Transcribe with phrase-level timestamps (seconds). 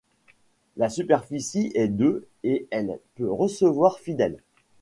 [0.77, 4.41] La superficie est de et elle peut recevoir fidèles.